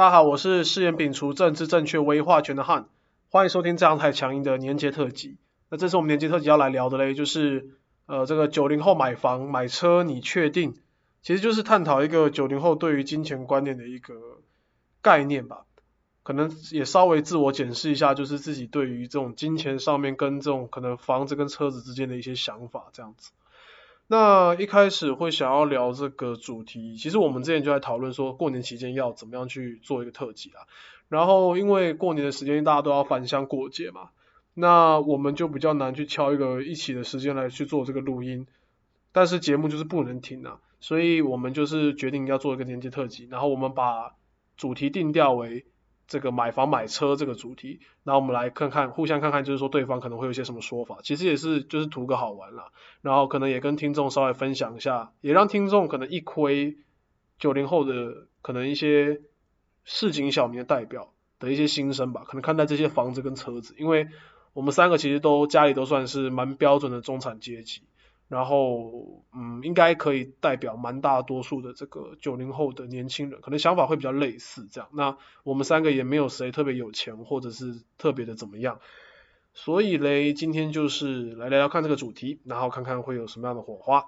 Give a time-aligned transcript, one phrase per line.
[0.00, 2.88] 大家好，我是誓言摒除政治正确威化权的汉，
[3.28, 5.36] 欢迎收听这样太强音的年节特辑。
[5.68, 7.68] 那这次我们年节特辑要来聊的嘞，就是
[8.06, 10.74] 呃这个九零后买房买车，你确定？
[11.20, 14.14] 其实就是探讨一个九零后对于金钱观念的一个
[15.02, 15.66] 概念吧。
[16.22, 23.32] 可能也稍微自我检视一下，就是自己对于这种金钱上面跟这种可能房子跟车子之间的一些想法这样子。
[24.12, 30.66] 那一开始会想要聊这个主题，其实我们之前就在讨论说过年期间要怎么样去做一个特辑啊。
[31.08, 34.10] 然后因为过年的时间大家都要返乡过节嘛，
[34.52, 38.48] 那我们就比较难去敲一个一起的时间来去做这个录音。
[39.12, 44.16] 但是节目就是不能停啊，所以我们就是决定要做一个年节特辑，然后我们把
[44.56, 45.66] 主题定调为。
[46.10, 56.78] 这个买房买车这个主题，那我们来看看，互相看看，就是说对方可能会有些什么说法，其实也是就是图个好玩啦，然后可能也跟听众稍微分享一下，也让听众可能一窥
[57.38, 59.20] 九零后的可能一些
[59.84, 64.08] 市井小民的代表的一些心声吧，可能看待这些房子跟车子，因为
[64.52, 67.82] 我们三个其实都家里都算是蛮标准的中产阶级。
[68.30, 74.88] 然后，嗯，应该可以代表蛮大多数的这个九零后的年轻人，可能想法会比较类似这样。
[74.92, 78.78] 那我们三个也没有谁特别有钱，或者是特别的怎么样，
[79.52, 84.06] 所以嘞，今天就是来聊聊看这个主题，然后看看会有什么样的火花。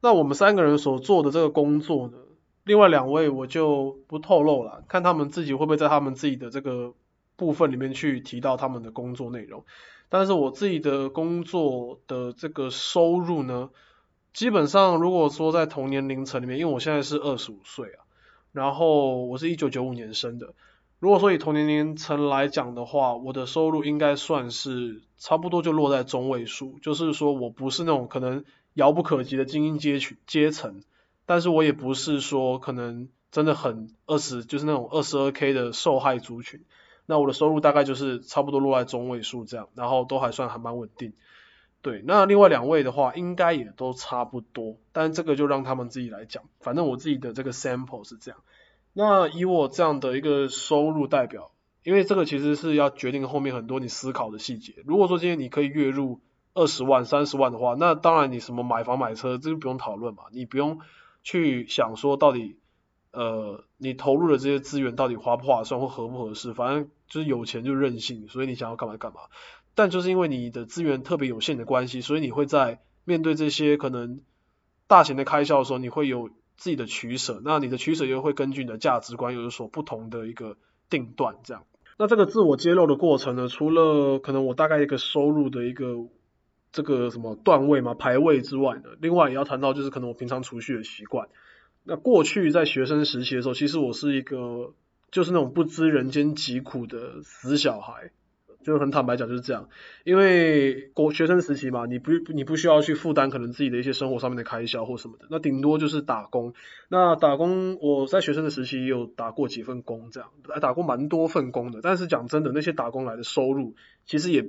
[0.00, 2.18] 那我们三个人所做的这个工作呢，
[2.64, 6.94] 另外两位我就不透露了，看他们自己会不会在他们自己的这个
[7.36, 9.64] 部分里面去提到他们的工作内容。
[10.08, 13.70] 但是我自己的工作的这个收入呢，
[14.32, 18.04] 基本上如果说在同年龄层里面，因为我现在是二十五岁啊，
[18.52, 20.54] 然后我是一九九五年生的，
[21.00, 30.82] 如果说以同年龄层来讲的话，我的收入应该算是差不多就落在中位数，就是说我不是那种可能遥不可及的精英阶群阶层，
[31.26, 36.60] 但是我也不是说可能真的很二十就是那种二十二 K 的受害族群。
[37.06, 41.12] 那我的收入大概就是差不多落在中位数这样，然后都还算还蛮稳定。
[41.82, 48.40] 对，那另外两位的话应该也都差不多，但这个就让他们自己来讲，反正我自己的这个 sample 是这样。
[48.92, 51.52] 那以我这样的一个收入代表，
[51.84, 54.82] 因为这个其实是要决定后面很多你思考的细节。
[54.84, 56.20] 如果说今天你可以月入
[56.54, 60.80] 二十万、三十万的话，那当然你什么买房买车这就不用讨论嘛，你不用
[61.22, 62.58] 去想说到底。
[63.12, 66.52] 呃，你投入的这些资源到底划不划算或合不合适？
[66.52, 69.20] 反正就是有钱就任性，所以你想要干嘛干嘛。
[69.74, 74.20] 但就是因为你的资源特别有限的关系，所以你会在面对这些可能
[74.86, 77.42] 大型的开销的时候，你会有自己的取舍。
[77.44, 80.56] 那你的取舍又会根据你的价值观有所不同的一个
[80.88, 81.36] 定段。
[81.44, 81.64] 这样，
[81.98, 86.08] 那这个自我揭露的过程呢，除了可能我大概一个收入的一个
[86.72, 91.28] 这个什么段位嘛排位之外呢，另外也要谈到就是可能我平常储蓄的习惯。
[91.84, 94.72] 那过去在学生时期的时候，其实我是一个
[95.16, 98.10] 就是那种不知人间疾苦的死小孩，
[98.62, 99.70] 就是很坦白讲就是这样。
[100.04, 106.52] 因为国学生时期嘛，你不你不需要去负担可能自己的一些生活上面的开销或什么的，那顶多就是打工。
[106.90, 110.28] 那打工我在学生的时期也有打过几份工，这样
[110.60, 111.80] 打过蛮多份工的。
[111.82, 114.46] 但是讲真的，那些打工来的收入，其实也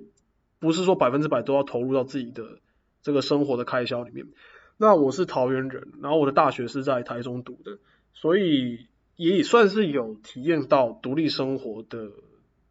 [0.59, 2.59] 不是说百分之百都要投入到自己的
[3.01, 4.27] 这个生活的开销里面。
[4.75, 7.77] 那我是桃园人，然后我的大学是在台中读的，
[8.13, 12.11] 所以也算是有体验到独立生活的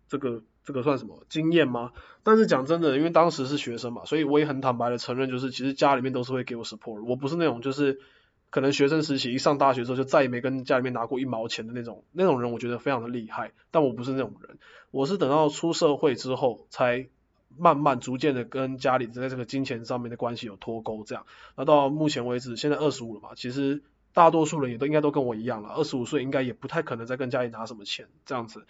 [0.09, 1.93] 这个这个算什么经验吗？
[2.23, 8.01] 但是讲真的，因为当时是学生嘛，所以我也很坦白的承认，就是其实家里面都是会给我 support，我不是那种就是
[8.49, 14.59] 可能学生时期一上大学之后就再也没跟家里面拿过一毛钱的那种那种人，我觉得非常的厉害，但我不是那种人，
[14.91, 17.09] 我是等到出社会之后才。
[17.59, 21.25] 慢慢逐渐的跟家里在这个金钱上面的关系有脱钩，这样，
[21.57, 23.83] 那到目前为止，现在二十五了嘛，其实
[24.16, 28.66] 大多数人也都应该都跟我一样了，二十五岁应该也不太可能再跟家里拿什么钱这样子，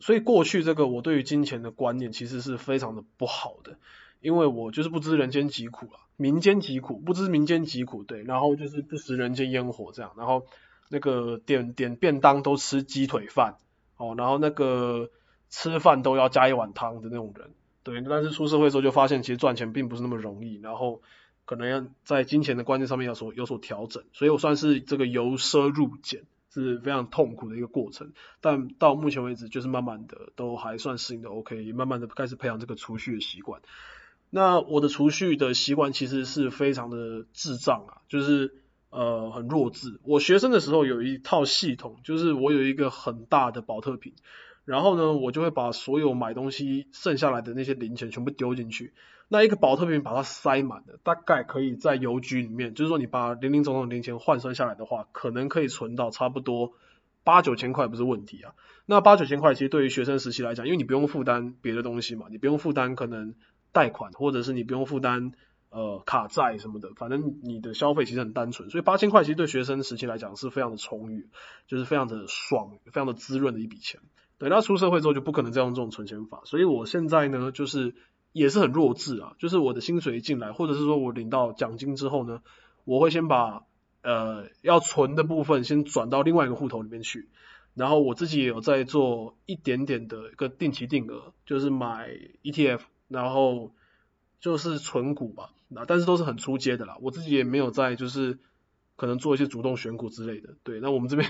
[0.00, 3.78] 所以过去这个我对于金钱的观念其实是非常的不好的，
[4.20, 10.46] 因为我就是不知人间疾苦啊，民间疾苦，不知民间疾苦，对，然后就是不食人间烟火这样，然后
[10.88, 13.54] 那个点点便当都吃鸡腿饭，
[13.98, 15.10] 哦，然后那个
[15.48, 17.52] 吃饭都要加一碗汤的那种人。
[17.84, 21.00] 对，但是出社会之后就发现，其实赚钱并不是那么容易，然后
[21.48, 28.12] 可能要在金钱的观念上面有所有所调整，所以我算是这个由奢入俭是非常痛苦的一个过程，
[28.42, 33.62] 但到目前为止就是慢慢的都还算适应的 OK，慢慢的开始培养这个储蓄的习惯。
[34.28, 38.54] 那我的储蓄的习惯其实是非常的智障啊，就是
[38.90, 40.00] 呃很弱智。
[40.02, 44.12] 我学生的时候有一套系统，就是我有一个很大的保特瓶。
[44.68, 48.92] 然后呢，我就会把所有买东西剩下来的那些零钱全部丢进去。
[49.26, 56.74] 那一个保特瓶把它塞满了，大概可以在邮局里面，就是说你把零零总总零钱换算下来的话，可能可以存到差不多
[57.24, 58.52] 八九千块不是问题啊。
[58.84, 63.34] 那八九千块其实对于学生时期来讲，因为你不用负担别的东西嘛，你不用负担可能
[63.72, 65.32] 贷款，或者是你不用负担
[65.70, 71.30] 呃卡债什么的，反正你的消费其实很单纯，所以八千块其实对学生时期来讲是非常的充裕，
[71.66, 74.02] 就是非常的爽，非常的滋润的一笔钱。
[74.38, 77.96] 等到出社会之后就不可能再用这种存钱法，所以我现在呢就是
[78.32, 82.40] 也是很弱智啊，就是我的薪水一进来，或者是说我领到奖金之后呢，
[82.84, 83.64] 我会先把
[84.02, 87.28] 呃要存的部分先转到另外一个户头里面去，
[87.74, 92.08] 然后我自己也有在做一点点的一个定期定额，就是买
[92.44, 93.72] ETF，然后
[94.40, 98.38] 就是存股吧，那但是都是很出街的啦，我自己也没有在就是
[98.94, 101.28] 可能做一些主动选股之类的，对，那我们这边。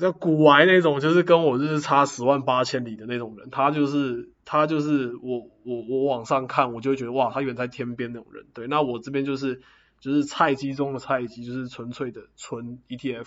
[0.00, 8.46] 那古玩那种，就是跟我就是差十万八千里的那种人，他就是他就是我我我往上看，我就会觉得哇，他远在天边那种人。
[8.54, 9.60] 对，那我这边就是
[9.98, 13.26] 就是菜鸡中的菜鸡，就是纯粹的纯 ETF，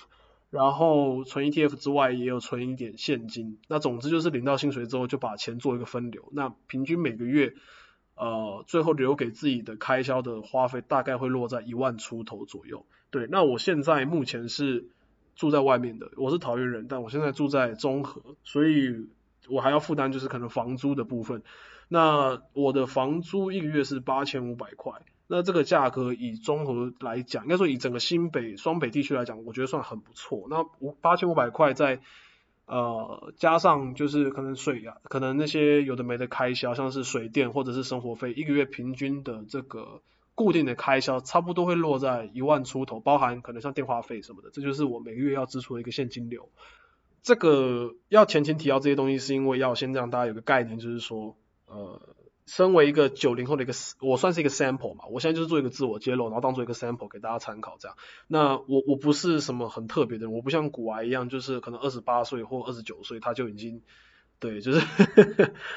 [0.50, 3.60] 然后纯 ETF 之外也有存一点现金。
[3.68, 7.54] 那总之就是领到薪水之后就把钱做一个分流，那平均每个月
[8.16, 12.86] 呃最后留给自己的开销的花费大概会落在一万出头左右。
[13.10, 14.86] 对，那我现在目前是。
[15.42, 19.08] 住在外面的，我是桃园人，但我现在住在中和，所以
[19.50, 21.42] 我还要负担就是可能房租的部分。
[21.88, 24.94] 那我的房租一个月是八千五百块，
[25.26, 30.46] 那这个价格以中和来讲，应该说以整个新北双北地区来讲，我觉得算很不错。
[30.48, 32.02] 那五八千五百块在
[32.68, 40.04] 呃加上就是可能水啊，可能那些有的没的开销，像是水电或者是生活费，一个月平均的这个。
[40.34, 46.50] 固定的开销差不多会落在一万出头，包含可能像电话费什么的，这就是我每个月要支出的一个现金流。
[47.22, 51.36] 这个要前情提到这些东西，是因为要先让大家有个概念，就是说，
[51.68, 52.02] 呃，
[52.46, 57.98] 身为一个九零后的一个，我算是一个 sample 嘛，我现在就是做一个自我揭露，然后当做一个 sample 给大家参考这样。
[58.28, 63.82] 那我我不是什么很特别的人，我不像古玩一样，就是可能二十八岁或二十九岁他就已经。
[64.42, 64.82] 对，就是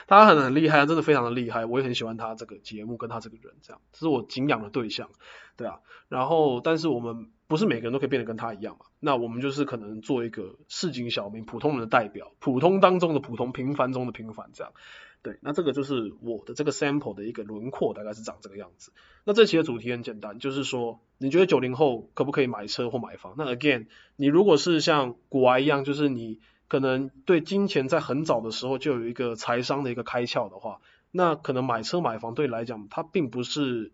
[0.09, 5.11] 他很很厉害，真的非常的厉害，我也很喜欢他这个节目跟他这个人，这样，这是我敬仰的对象，
[5.59, 5.81] 对啊。
[6.09, 14.73] 然后，但是我们不是每个人都可以变得跟他一样嘛，那我们就是可能做一个市井小民、普通人的代表，普通当中的普通，平凡中的平凡，这样。
[15.21, 18.93] 对，那这个就是我的这个 sample 的一个轮廓，大概是长这个样子。
[19.25, 23.35] 那这期的主题很简单，就是说，你觉得九零后可不可以买车或买房？
[23.37, 26.41] 那 again，你如果是像古玩一样，就是你。
[26.67, 30.81] 可能对金钱在很早的时候就有一个财商的一个开窍的话，
[31.11, 33.93] 那可能买车买房对来讲，它并不是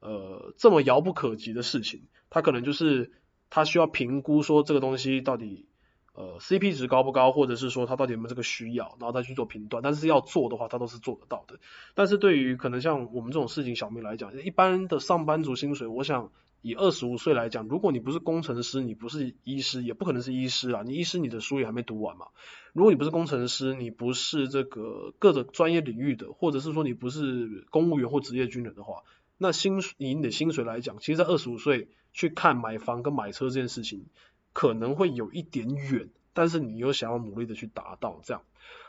[0.00, 3.12] 呃这么遥不可及的事情，它可能就是
[3.50, 5.66] 它需要评估说这个东西到底
[6.14, 9.82] 呃 CP 值高不高，或者是说它到底有没有这个需要，然后再去做评断。
[9.82, 11.58] 但是要做的话，它都是做得到的。
[11.94, 16.30] 但是对于可能像我们这种市井小民来讲，一般的上班族薪水，我想。
[16.62, 20.82] 以二十五岁来讲，如果你不是工程师，你不是医师，也不可能是医师啊。
[20.84, 22.28] 你医师，你的书也还没读完嘛。
[22.72, 29.02] 如果你不是工程师，你不是这个各个专业领域的，或者是说你不是公务员或职业军人的话，
[29.38, 34.06] 那薪以你的薪水来讲，其实，在二十五岁去看买房跟买车这件事情，
[34.52, 38.42] 可能会有一点远，但是你又想要努力的去达到这样。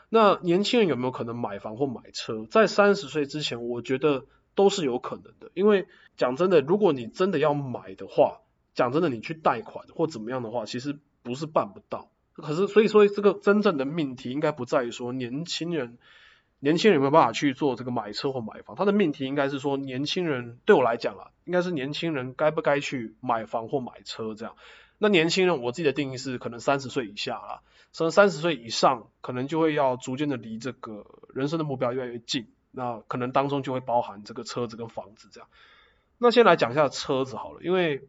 [0.08, 2.46] 那年轻人有没有可能买房或买车？
[2.48, 4.26] 在三十岁之前，我觉得。
[4.54, 5.86] 都是有可能的，因为
[6.16, 8.40] 讲真的，如果你真的要买的话，
[8.74, 12.10] 讲真的，你去贷款或怎么样的话，其实不是办不到。
[12.34, 15.98] 可是，所以说这个真正的命题应该不在于说年轻人，
[16.58, 24.56] 年轻人有没有办法去做这个买车或买房，他的命题应该是说年轻人对我来讲啊，应该是年轻人该不该去买房或买车这样。
[24.98, 27.60] 那年轻人我自己的定义是可能三十岁以下啦，
[27.92, 32.46] 甚至三十岁以上，可能就会要逐渐的离这个人生的目标越来越近。
[32.74, 35.48] 那可能当中就会包含这个车子跟房子这样。
[36.18, 38.08] 那先来讲一下车子好了，因为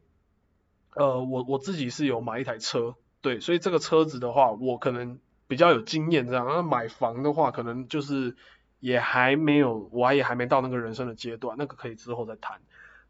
[0.95, 6.45] 呃我我自己是有买一台车，对，所以这个车子的话我可能比较有经验这样。
[6.47, 8.35] 那买房的话可能就是
[8.79, 12.61] 也还没有，我也还没到那个人生的阶段，那个可以之后再谈。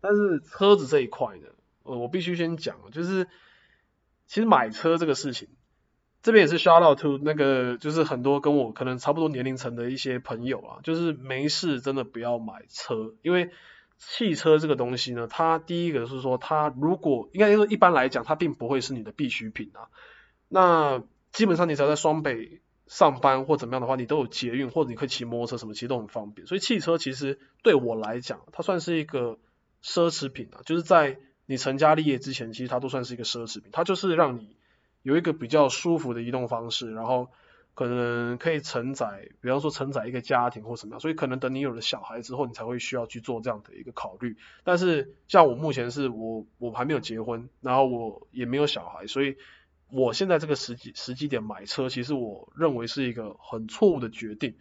[0.01, 1.47] 但是车子这一块呢，
[1.83, 3.27] 呃我必须先讲，就是
[4.27, 5.49] 其实买车这个事情。
[6.25, 13.51] 这边也是 shout out to 那个，就是很多跟我可能差不多年龄层的一些朋友啊，就是没事真的不要买车，因为
[13.99, 19.85] 汽车这个东西呢，它第一个是说，它如果应该说一般来讲，它并不会是你的必需品啊。
[20.47, 26.47] 那基本上你只要在双北上班或怎么样的话，你都有捷运或者你可以骑摩托车什么，其实都很方便。
[26.47, 29.37] 所以汽车其实对我来讲，它算是一个
[29.83, 34.57] 奢侈品啊，就是在你成家立业之前，其实它都算是一个奢侈品，它就是让你。
[35.05, 37.29] 有一个比较舒服的移动方式，然后
[37.75, 44.35] 可能可以承载，比方说承载一个家庭或什么样，所以可能等你有了小孩之后，你才会需要去做这样的一个考虑。
[44.63, 49.37] 但是像我目前是我我还没有结婚，然后我也没有小孩，所以
[49.91, 54.55] 我现在这个时机时机点买车，其实我认为是一个很错误的决定，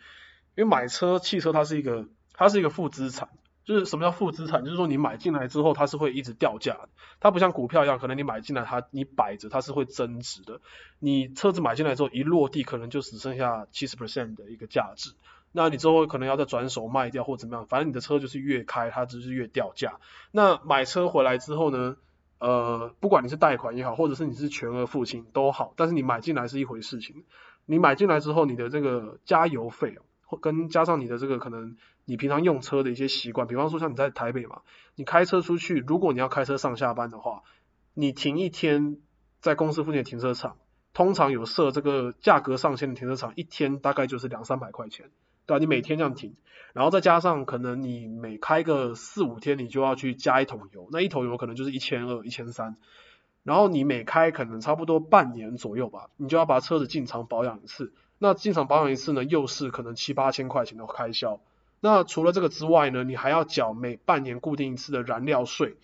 [0.56, 3.30] 因为买车汽车它是一个它是一个负资产，
[3.64, 4.64] 就是什么叫负资产？
[4.64, 6.88] 就是说你买进来之后它是会一直掉价的，
[7.21, 10.61] 它不像股票一样，可能你买进来它你摆着它是会增值的，
[10.99, 15.12] 你车子买进来之后一落地可能就只剩下七十 percent 的一个价值，
[15.52, 19.99] 那你之后可能要再转手卖掉或怎么样，反正你的车就是越开它只是越掉价。
[20.30, 21.97] 那买车回来之后呢？
[22.40, 27.25] 呃，不管你是贷款也好，或者是你是全额付清都好，但是你买进来是一回事情。
[27.64, 34.62] 你买进来之后，你的这个加油费，或跟加上你的这个可能你平常用车的一些习惯，比方说像你在台北嘛，
[34.94, 37.42] 你开车出去，如果你要开车上下班的话，
[37.94, 38.99] 你停一天
[39.40, 40.56] 在公司附近的停车场，
[40.92, 45.11] 通常有设这个价格上限的停车场，一天大概就是两三百块钱。
[45.46, 45.58] 对吧？
[45.58, 46.37] 你每天这样停，
[46.73, 52.76] 然后再加上可能你每开个四五天，你就要去加一桶油，那一桶油可能就是一千二、一千三。
[53.42, 57.92] 然后你每开可能差不多半年左右吧，你就要把车子进厂保养一次。
[58.16, 61.38] 那进厂保养一次呢，又是可能七八千块钱的开销。
[61.84, 65.76] 那除了这个之外呢，你还要缴每半年固定一次的燃料税，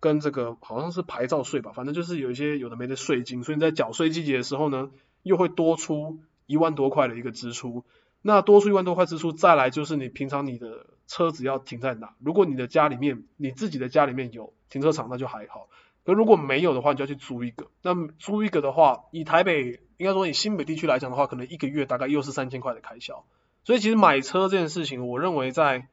[0.00, 3.42] 跟这个好像是牌照税吧，反正就是有一些有的没的税金。
[3.42, 4.90] 所以你在缴税季节的时候呢，
[5.22, 7.86] 又会多出一万多块的一个支出。
[8.20, 12.12] 那多出一万多块支出，再来就是你平常你的车子要停在哪？
[12.18, 15.70] 如果你的家里面你自己的家里面有停车场，那就还好。
[16.04, 17.68] 可如果没有的话，你就要去租一个。
[17.80, 23.24] 那租一个的话，以台北应该说以新北地区来讲的话，可能一个月大概又是三千块的开销。
[23.66, 25.88] 所以其实买车这件事情，我认为在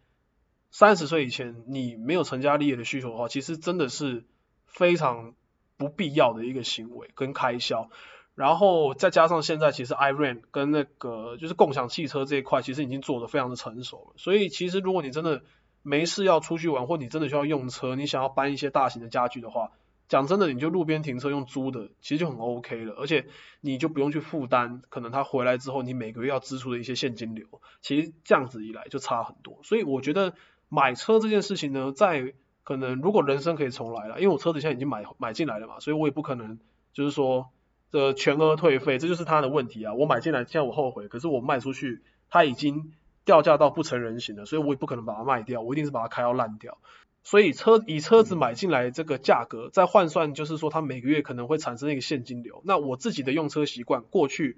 [0.69, 4.25] 三十岁以前，你没有成家立业的需求的话，其实真的是
[4.67, 5.33] 非常
[5.75, 7.89] 不必要的一个行为跟开销。
[8.35, 14.13] 然后再加上现在其实 i r a n 跟那个就是共享汽车这一块，其实已经做的非常的成熟了。
[14.17, 15.41] 所以其实如果你真的
[15.81, 19.71] 没事要出去玩，或你真的需要用车，你想要搬一些大型的家具的话，
[20.07, 22.93] 讲真的，你就路边停车用租的，其实就很 OK 了。
[22.93, 23.25] 而且
[23.61, 27.45] 你就不用去负担，可能他回来之后你每个月要支出的一些现金流，
[27.81, 29.59] 其实这样子一来就差很多。
[29.63, 30.33] 所以我觉得
[30.69, 32.33] 买车这件事情呢，在
[32.63, 36.59] 可能如果人生可以重来了，因为我车子现在已经买买进来了嘛，所以我也不可能
[36.93, 37.49] 就是说。
[37.93, 39.93] 的全额退费，这就是他的问题啊！
[39.93, 42.91] 我买进来，现在我后悔，可是我卖出去，他已经
[43.23, 46.79] 掉价到不成人形了，所以我也不可能把它卖掉，我一定是把它开到烂掉。
[47.23, 52.61] 所以车以车子买进来这个价格，再换算就是说，它每个月可能会产生一个现金流。
[52.65, 54.57] 那我自己的用车习惯，过去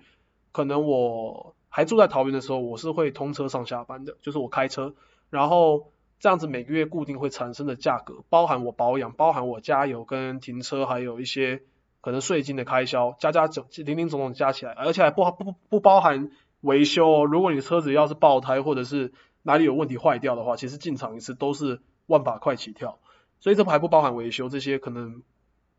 [0.51, 4.95] 可能我还住在桃园的时候，我是会通车上下班的，就是我开车，
[5.29, 11.63] 然后这样子每个月固定会产生的价格，包含我保养，包含我加油跟停车，还有一些。
[12.01, 16.29] 可能税金的开销加加总零零总总加起来，而且还不不不包含
[16.61, 17.09] 维修。
[17.09, 22.99] 哦如果你车子要是爆胎或者是哪里有问题坏掉的话，其实进厂一次都是万把块起跳。
[23.39, 25.21] 所以这还不包含维修这些可能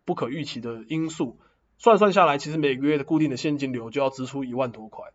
[0.04, 1.38] 不可预期的因素。
[1.78, 5.12] 算算下来，其实每个月的固定的现金流就要支出一万多块，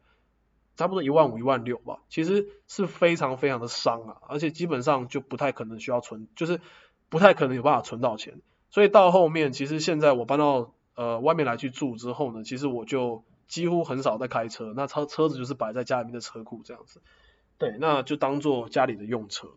[0.76, 2.00] 差不多一万五一万六吧。
[2.10, 6.62] 其实是非常非常的伤啊，而且基本上就不太可能需要存，就是
[7.10, 8.42] 不太可能有办法存到钱。
[8.70, 17.02] 所以到后面，其实现在我搬到呃，外面来去住之后呢，其实我就几乎很少在开车，那车车子就是摆在家里面的车库这样子，
[17.58, 19.48] 对，那就当做家里的用车。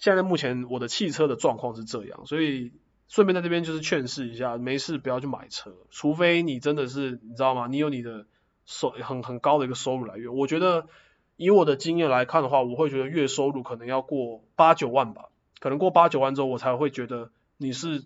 [0.00, 2.72] 现在目前我的汽车的状况是这样，所以
[3.06, 7.68] 顺便在这边就是劝示一下，没事不要去买车，除非你真的是你知道吗？
[7.68, 8.26] 你有你的
[8.66, 10.34] 收很很高的一个收入来源。
[10.34, 10.88] 我觉得
[11.36, 15.26] 以我的经验来看的话，我会觉得月收入可能要过八九万吧，
[15.60, 18.02] 可能过八九万之后，我才会觉得你是。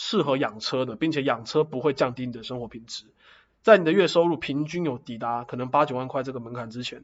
[0.00, 3.06] 适合养车的，并且养车不会降低你的生活品质。
[3.62, 7.02] 在你的月收入平均有抵达可能八九万块这个门槛之前，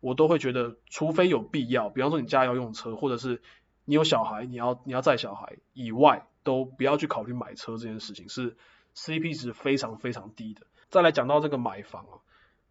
[0.00, 3.40] 我都会觉得，除非有必要，比方说你家要用车，或者是
[3.84, 8.56] 你有小孩，你要你要带小孩以外，都不要去考虑买车这件事情，是
[8.96, 10.66] CP 值非常非常低的。
[10.90, 12.14] 再来讲到这个买房啊，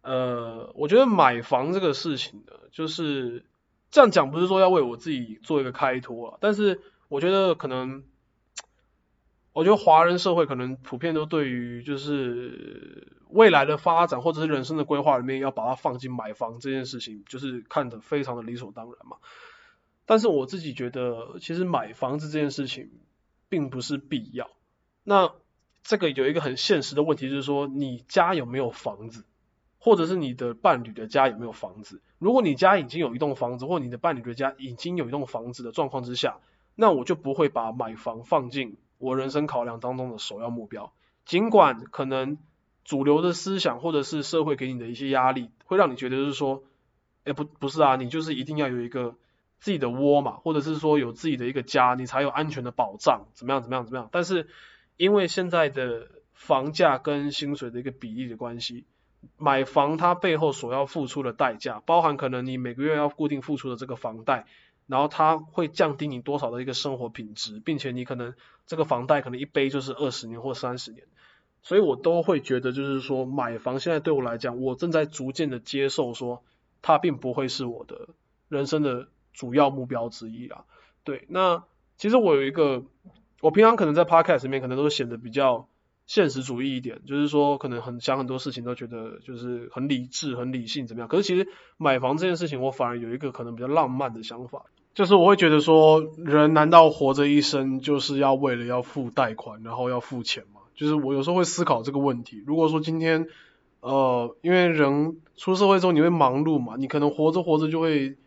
[0.02, 3.44] 呃，我觉得买房这个事情呢，就是
[3.90, 8.04] 这样讲，不是说要为我自己做一个开脱啊，但是我觉得可能。
[9.52, 19.18] 我觉得华人社会可能普遍都对于就是未来的发展或者是人生的规划里面要把它放进买房这件事情，就是看得非常的理所当然嘛。
[20.06, 22.90] 但是我自己觉得，其实买房子这件事情
[23.48, 24.50] 并不是必要。
[25.02, 25.32] 那
[25.82, 29.24] 这个有一个很现实的问题，就是说你家有没有房子，
[29.78, 32.00] 或者是你的伴侣的家有没有房子？
[32.18, 36.38] 如果你家已经有一栋房子，或你的伴侣的家已经有一栋房子的状况之下，
[36.74, 38.76] 那我就不会把买房放进。
[38.98, 40.94] 我人生考量当中的首要目标，
[41.26, 42.38] 尽管可能
[42.84, 46.62] 主流的思想或者是社会给你的一些压力，会让你觉得就是说，
[47.24, 49.16] 哎不不是啊，你就是一定要有一个
[49.64, 54.10] 自己的窝嘛，或者是说有自己的一个家，你才有安全的保障，怎么样怎么样怎么样。
[54.12, 54.46] 但是
[54.98, 58.84] 因为现在的房价跟薪水的一个比例的关系。
[59.38, 64.44] 买房它背后所要付出的代价，包含可能你每个月要固定付出的这个房贷，
[64.86, 68.34] 然后它会降低你多少的一个生活品质，并且你可能
[68.66, 71.06] 这个房贷可能一背就是二十年或三十年，
[71.62, 76.42] 所以我都会觉得就是说买房现在对我来讲，我正在逐渐的接受说
[76.82, 78.08] 它并不会是我的
[78.50, 80.64] 人生的主要目标之一啊。
[81.04, 81.64] 对，那
[81.98, 82.84] 其实我有一个，
[83.42, 85.68] 我平常可能在 podcast 里面可能都显得比较。
[86.06, 91.08] 现实主义一点，就是说可能很想很多事情都觉得就是很理智、很理性怎么样？
[91.08, 91.48] 可是其实
[91.78, 100.60] 买房这件事情，我反而有一个可能比较浪漫的想法，就是我会觉得说，人难道活着一生就是要为了要付贷款，然后要付钱吗？
[100.74, 102.44] 就是我有时候会思考这个问题。
[102.46, 103.26] 如果说今天，
[103.80, 108.18] 呃，因为人出社会之后你会忙碌嘛，你可能活着活着就会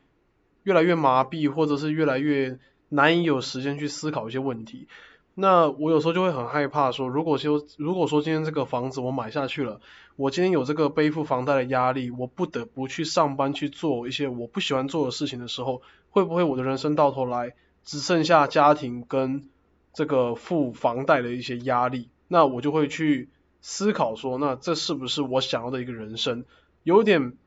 [0.68, 2.60] 越来越麻痹，或者是越来越
[2.90, 4.90] 难以有时间去思考一些问题。
[5.34, 9.80] 那我有时候就会很害怕，说如果说如果说今天这个房子我买下去了，
[10.18, 17.54] 我今天有这个背负房贷的压力，我不得不去上班去做一些我不喜欢做的事情的时候，会不会我的人生到头来
[17.86, 19.48] 只剩下家庭跟
[19.94, 22.10] 这个付房贷的一些压力？
[22.28, 23.30] 那我就会去
[23.62, 26.44] 思考说，那这是不是我想要的一个人生？
[26.84, 27.38] 有点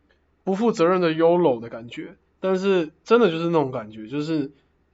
[0.42, 4.50] 不负责任的 YOLO 的感觉，但是真的就是那种感觉，就是。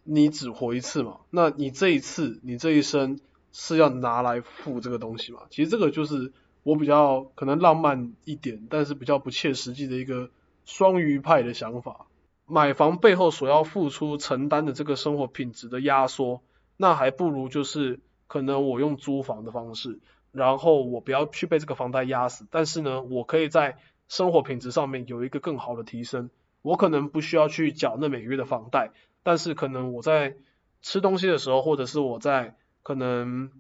[0.09, 1.17] 你只活一次嘛？
[1.31, 3.19] 那你这一次，你这一生
[3.51, 5.41] 是要拿来付这个东西嘛？
[5.51, 10.31] 其实这个就是我比较可能浪漫一点，但是比较不切实际的一个
[10.65, 12.07] 双鱼派的想法。
[12.47, 16.41] 买房背后所要付出、承担的这个生活品质的压缩，
[16.77, 17.99] 那还不如就是
[18.29, 19.99] 可能我用租房的方式，
[20.31, 23.77] 然后我不要去被这个房贷压死，但是呢，我可以在
[24.07, 26.31] 生活品质上面有一个更好的提升。
[26.63, 28.93] 我可能不需要去缴那每个月的房贷。
[29.23, 30.37] 但是可能我在
[30.83, 33.51] 吃东西的时候，或者是我在可能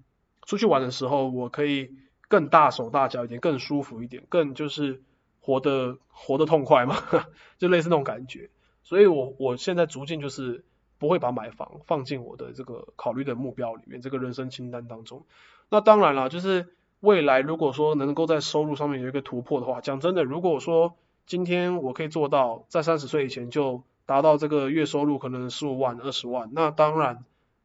[0.43, 1.91] 出去玩的时候，我可以
[2.29, 5.03] 更大手大脚一点，更舒服一点，更就是
[5.41, 6.97] 活得活得痛快嘛，
[7.59, 8.51] 就类似那种感觉。
[8.85, 10.65] 所以我我现在逐渐就是
[10.99, 15.27] 不会把买房放进我的这个考虑的目标里面，这个人生清单当中。
[15.69, 16.69] 那当然了，就是
[17.01, 27.25] 未来如果说能够在收入上面有一个突破的话，讲真的，如果说今天我可以做到在三十岁以前就达到这个月收入可能十五万、二十万，那当然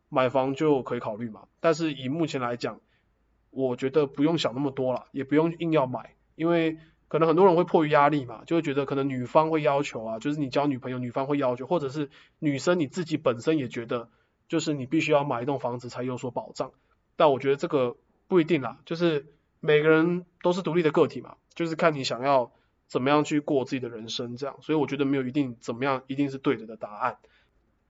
[0.10, 1.43] 买房就可以考虑嘛。
[1.60, 2.80] 但是以目前来讲，
[3.52, 14.10] 我觉得不用想那么多了，也不用硬要买，因为可能很多人会迫于压力嘛，就会觉得可能女方会要求啊，就是你交女朋友，女方会要求，或者是女生你自己本身也觉得，
[14.50, 16.71] 就是你必须要买一栋房子才有所保障。
[17.15, 17.95] 但我觉得这个
[18.28, 19.28] 不一定啦，就是
[19.60, 22.52] 每个人都是独立的个体嘛，就是看你想要。
[22.91, 24.36] 怎么样去过自己的人生？
[24.36, 27.19] 这样，所以我觉得没有一定怎么样一定是对的的答案。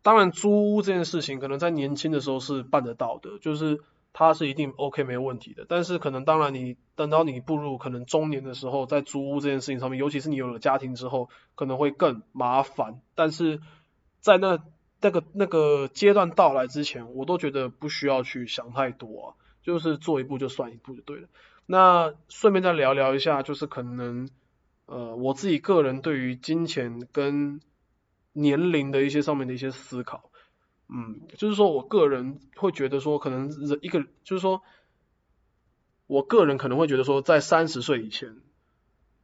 [0.04, 3.80] 当然，租屋这件事情可能在年轻的时候是办得到的，就是
[4.14, 5.66] 它是一定 OK 没有问题的。
[5.68, 13.02] 但是可能当然你等到你步入可能中年的时候，在租屋这件事情上面，尤其是你有了家庭之后，可能会更麻烦。
[13.16, 13.60] 但是
[14.20, 14.60] 在那
[15.02, 21.28] 那个那个阶段到来之前，我都觉得不需要去想太多，就是做一步就算一步就对了。
[21.66, 24.30] 那顺便再聊聊一下，就是可能。
[24.92, 27.62] 呃，我自己个人对于金钱跟
[28.34, 30.30] 年龄的一些上面的一些思考，
[30.90, 33.50] 嗯，就是说我个人会觉得说，可能
[33.82, 34.62] 一个就是说，
[36.08, 38.36] 我个人可能会觉得说，在三十岁以前，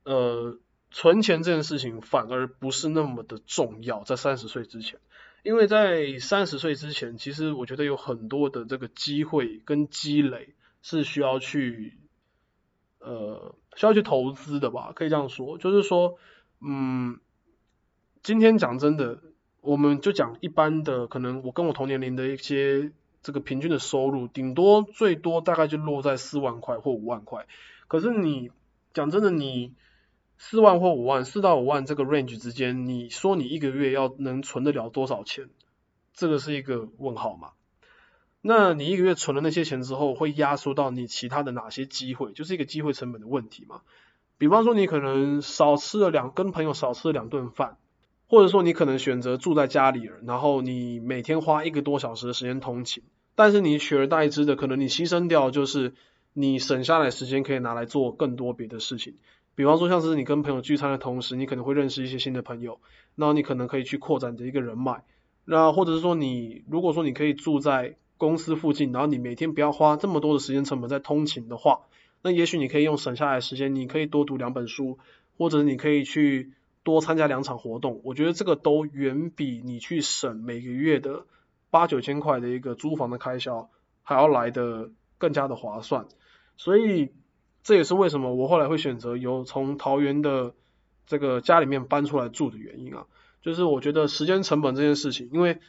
[0.05, 0.57] 呃，
[0.89, 5.01] 存钱这件事情反而不是那么的重要，在三十岁之前，
[5.43, 11.97] 因为在三十岁之前，其实我觉得有很多的这个机会跟积累是需要去。
[12.99, 16.17] 呃，需要去投资的吧，可以这样说，就是说，
[16.59, 17.19] 嗯，
[18.23, 19.19] 今天讲真的，
[19.61, 27.45] 我们就讲一般的，可能我跟我同年龄的一些这个平均的收入，顶多最多大概就落在四万块或五万块。
[27.87, 28.49] 可是你
[28.95, 29.75] 讲真的，你
[30.39, 35.49] 四万或五万，四到五万这个 range 之间，你说你一个月要能存得了多少钱，
[36.13, 37.51] 这个是一个问号嘛？
[38.41, 42.31] 那你一个月存了那些钱之后，会压缩到你其他的哪些机会？
[42.33, 43.81] 就是一个机会成本的问题嘛。
[44.37, 47.77] 比方说，你可能少吃了两跟朋友少吃了两顿饭，
[48.27, 53.03] 或者说你可能选择住在家里，然后你每天花一个多小时的时间通勤，
[53.35, 55.93] 但是你取而代之的，可能你牺牲掉就是
[56.33, 59.15] 你省下来时间可以拿来做更多别的事情。
[59.55, 62.79] 比方说，像是你跟朋友聚餐的同时，你可能会认识一些新的朋友，
[63.15, 65.03] 然后你可能可以去扩展你的一个人脉。
[65.45, 71.81] 那或者是说，你如果说你可以住在公司附近，然后你每天不要花这么多的时间成本在通勤的话，
[72.21, 74.97] 那也许你可以用省下来时间，你可以多读两本书，
[75.37, 76.51] 或者你可以去
[76.83, 78.01] 多参加两场活动。
[78.03, 81.25] 我觉得这个都远比你去省每个月的
[81.69, 83.69] 八九千块的一个租房的开销
[84.03, 86.07] 还要来的更加的划算。
[86.55, 87.11] 所以
[87.61, 90.53] 这也是为什么我后来会选择由从桃园的
[91.05, 93.05] 这个家里面搬出来住的原因啊，
[93.41, 95.59] 就是我觉得时间成本这件事情，因为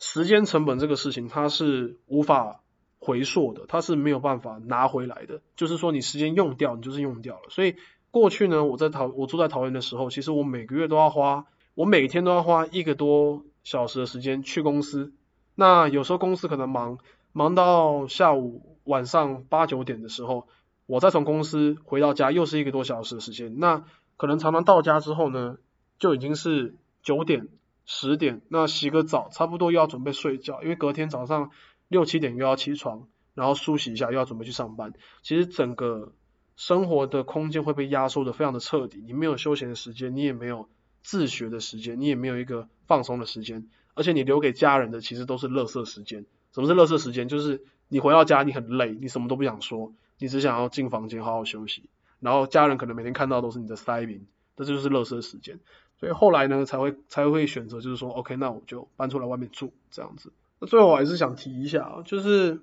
[0.00, 2.62] 时间成本这个事情它是无法
[2.98, 7.42] 回溯的，它是没有办法拿回来的，就是说你时间用掉，你就是用掉了。
[7.50, 7.76] 所以
[8.10, 15.12] 过去呢，我在桃我住在桃园的时候，其实我每个月都要花，我每天都要花一个多小时的时间去公司。
[15.54, 16.98] 那有时候公司可能忙，
[17.32, 20.48] 忙到下午晚上八九点的时候，
[20.86, 23.58] 我再从公司回到家，又是一个多小时的时间。
[23.58, 23.84] 那
[24.16, 25.58] 可能常常到家之后呢，
[25.98, 27.48] 就已经是九点、
[27.92, 31.50] 十点，那洗个澡，差不多又要准备睡觉，因为隔天早上
[31.88, 34.94] 六七点又要起床，然后梳洗一下，又要准备去上班。
[35.22, 36.12] 其实整个
[36.54, 40.68] 生活的空间会被压缩的非常的彻底，你没有休闲的时间，你也没有
[41.02, 43.66] 自学的时间，你也没有一个放松的时间。
[43.94, 46.24] 而且你留给家人的其实都是乐色时间。
[46.54, 47.26] 什么是乐色时间？
[47.26, 51.90] 就是你回到家你很累，你什么都不想说，你只想要进房间好好休息。
[52.20, 55.58] 然后家人可能每天看到都是你的塞宾，这就是乐色时间。
[56.00, 60.32] 所以后来呢才会才会选择就是说，OK，那我就搬出来外面住这样子。
[60.58, 62.60] 那最后我还是想提一下啊，就是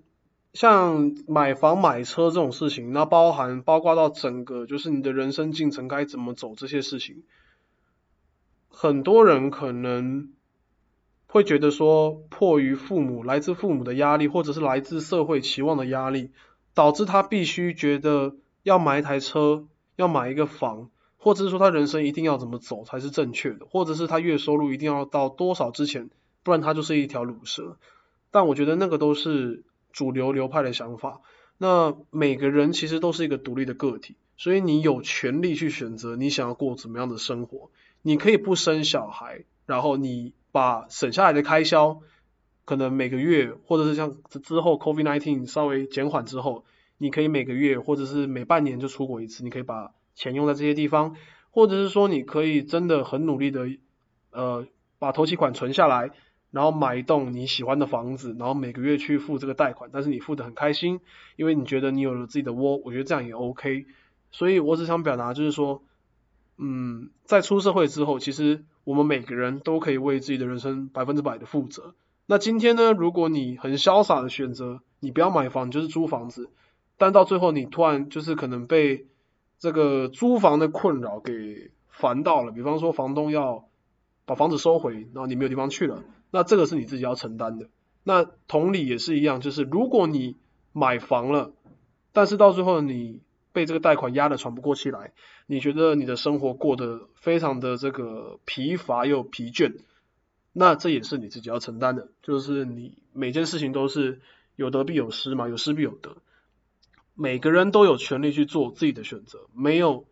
[0.53, 7.23] 像买房买车这种事情，那包含包括到整个就是你的人生进程该怎么走这些事情，
[8.69, 10.33] 很多人可能。
[11.29, 16.31] 会觉得说，迫于父母来自父母的压力，或者是来自社会期望的压力，
[16.73, 26.09] 导致他必须觉得要买一台车，要买一个房，或者是说他人生一定要怎么走才是正确的，或者是他月收入一定要到多少之前，
[26.43, 27.77] 不然他就是一条卤蛇。
[28.31, 31.21] 但我觉得那个都是主流流派的想法。
[31.57, 37.71] 那每个人其实都是一个独立的个体，所以你有权利去选择你想要过怎么样的生活。
[38.01, 40.33] 你可以不生小孩，然后你。
[40.49, 41.99] 把省下来的开销，
[42.65, 46.65] 可能每个月，或者是像之后 COVID-19 稍微减缓之后，
[46.97, 51.15] 你可以每个月或者是每半年就出国一次，你可以把钱用在这些地方，
[51.51, 53.67] 或者是说你可以真的很努力的，
[54.31, 54.67] 呃，
[54.99, 56.11] 把头期款存下来，
[56.51, 60.99] 然后买一栋你喜欢的房子，然后每个月去付这个贷款，但是你付的很开心，
[61.37, 63.85] 因为你觉得你有了自己的窝，我觉得这样也 OK。
[64.31, 65.83] 所以我只想表达就是说，
[66.57, 68.65] 嗯，在出社会之后，其实。
[68.87, 71.93] 我们每个人都可以为自己的人生百分之百的负责。
[72.25, 76.49] 那今天呢，如果你很潇洒的选择，你不要买房，你就是租房子，
[76.97, 79.05] 但到最后你突然就是可能被
[79.59, 83.67] 这个租房的困扰给烦到了，比方说房东要
[84.25, 87.69] 把房子收回，然后你没有地方去了，那这个是你自己要承担的。
[88.03, 90.35] 那同理也是一样，就是如果你
[90.73, 91.53] 买房了，
[92.13, 95.11] 但是到最后你被这个贷款压得喘不过气来，
[95.47, 99.77] 你觉得你的生活过得非常的这个疲乏又疲倦，
[100.53, 104.21] 那这也是你自己要承担的，就是你每件事情都是
[104.55, 106.17] 有得必有失嘛，有失必有得，
[107.19, 110.05] 每个人都有权利去做自己的选择，没有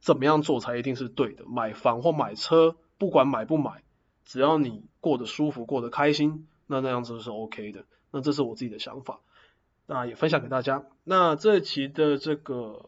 [0.00, 3.84] 怎么样做才一定是对的，买房或买车，不管买不买，
[4.24, 9.20] 只要你过得舒服，过得开心，那那样子是 OK 的，那这是我自己的想法。
[9.86, 10.84] 那也分享给大家。
[11.04, 12.84] 那这一期的这个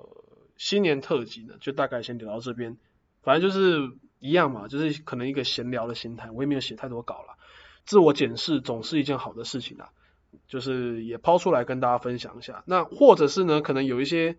[0.56, 2.76] 新年特辑呢，就大概先聊到这边。
[3.22, 7.38] 反正就是一样嘛，就是可能一个闲聊的心态，我也没有写太多稿了。
[7.86, 9.92] 自我检视总是一件好的事情啊，
[10.46, 12.62] 就是也抛出来跟大家分享一下。
[12.66, 14.36] 那或者是呢，可能有一些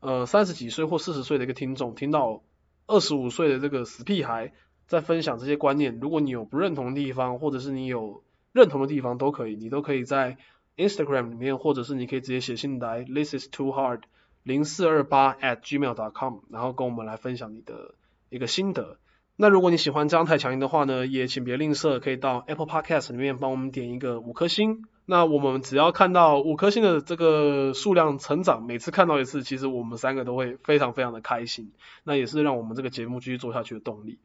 [0.00, 2.42] 呃三十几岁或四十岁的一个听众，听到
[2.86, 4.52] 二十五岁的这个死屁孩
[4.86, 10.36] 在分享这些观念，如果你有不认同的地方，或者是你有认同的地方，都可以，你都可以在。
[10.74, 14.00] Instagram 里面，或者是你可以直接写信来，This is too hard
[14.42, 17.94] 零四二八 at gmail dot com，然后跟我们来分享你的
[18.30, 18.96] 一个心得。
[19.36, 24.84] 那如果你喜欢这样太强音的话呢，也请别吝啬，可以到 Apple Podcast 里面帮我们点一个五颗星。
[25.04, 31.72] 那我们只要看到五颗星的这个数量成长，每次看到一次，其实我们三个都会非常非常的开心。
[32.04, 34.18] 那也是让我们这个节目继续做下去的动力。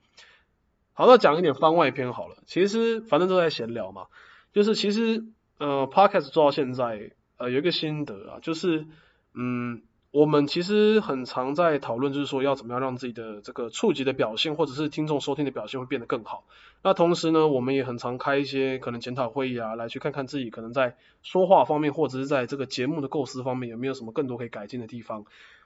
[0.93, 2.37] 好，那讲一点番外篇好了。
[2.45, 4.07] 其实反正都在闲聊嘛，
[4.53, 5.25] 就是其实。
[5.59, 8.85] 呃，Podcast 做到现在，呃，有一个心得啊，就是，
[9.33, 16.45] 嗯，我们其实很常在讨论，就是说要怎么样让自己的这个触及的表现，或者是听众收听的表现会变得更好。
[16.81, 25.25] 那同时呢，我们也很常开一些可能检讨会议啊，来去看看自己可能在说话方面，或者是在这个节目的构思方面有没有什么更多可以改进的地方。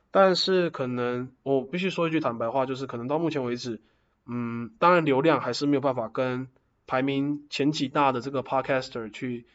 [0.09, 3.79] 但是可能我必须说一句坦白话，就是可能到目前为止，
[4.25, 6.47] 嗯，当然流量还是没有办法跟
[6.87, 9.45] 排名前几大的这个 Podcaster 去。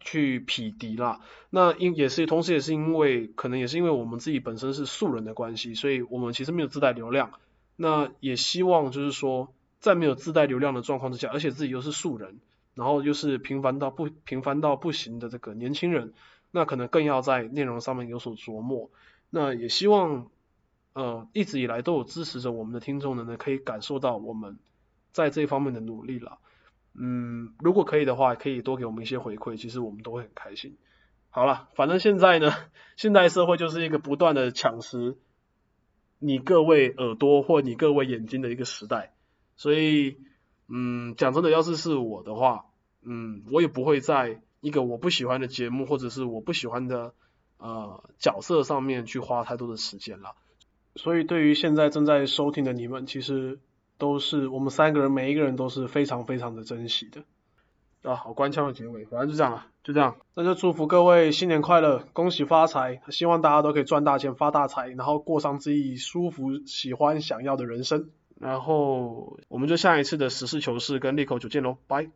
[0.00, 7.32] 去匹敌啦，那因也是同时也是因为可能也是因为我们自己本身是素人的关系，所以我们其实没有自带流量。
[7.76, 12.38] 那也希望就是说，在没有自带流量的状况之下，而且自己又是素人，
[12.74, 16.12] 然后又是平凡到不平凡到不行的这个年轻人，
[16.50, 18.90] 那可能更要在内容上面有所琢磨。
[19.30, 20.28] 那也希望，
[20.92, 24.58] 呃，一直以来都有支持着我们的听众呢，呢可以感受到我们
[25.12, 26.38] 在这方面的努力了。
[26.94, 30.76] 嗯，如果可以的话，可以多给我们一些回馈，其实我们都会很开心。
[31.30, 32.52] 好了，反正现在呢，
[32.96, 35.16] 现代社会就是一个不断的抢食
[36.18, 39.14] 你各位耳朵或你各位眼睛的一个时代，
[39.56, 40.16] 所以，
[40.68, 42.64] 嗯，讲真的，要是是我的话，
[43.02, 47.14] 嗯，我也不会在一个我不喜欢的节目或者是我不喜欢的
[47.58, 50.34] 呃角色上面去花太多的时间了。
[50.96, 53.60] 所以，对于现在正在收听的你们，其实
[53.98, 57.22] 都是我们三个人每一个人都是非常非常的珍惜的。
[58.02, 68.08] 啊，好官腔的结尾，反正就这样了，就这样，那就祝福各位新年快乐，恭喜发财，希望大家都可以赚大钱发大财，然后过上自己舒服、喜欢、想要的人生。
[68.40, 72.08] 然后我们就下一次的实事求是跟利口酒见喽，拜。